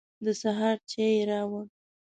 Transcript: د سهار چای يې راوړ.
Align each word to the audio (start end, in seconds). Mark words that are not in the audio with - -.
د 0.25 0.27
سهار 0.41 0.77
چای 0.89 1.11
يې 1.17 1.23
راوړ. 1.29 1.65